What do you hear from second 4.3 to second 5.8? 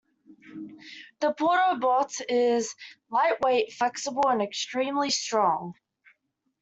extremely strong.